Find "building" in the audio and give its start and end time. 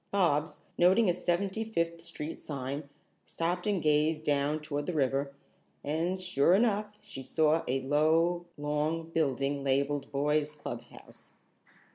9.03-9.63